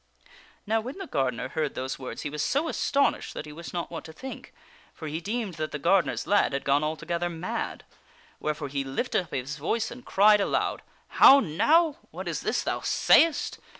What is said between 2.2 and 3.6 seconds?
he was so astonished that he